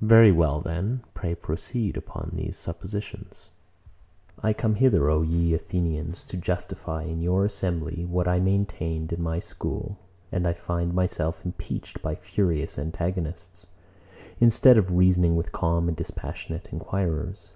[0.00, 0.60] Very well:
[1.14, 3.50] Pray proceed upon these suppositions.
[4.40, 4.50] 104.
[4.50, 9.22] I come hither, O ye Athenians, to justify in your assembly what I maintained in
[9.22, 9.98] my school,
[10.32, 13.68] and I find myself impeached by furious antagonists,
[14.40, 17.52] instead of reasoning with calm and dispassionate enquirers.